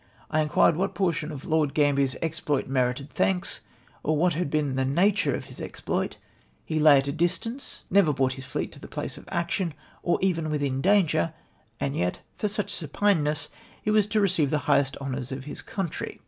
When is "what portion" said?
0.77-1.31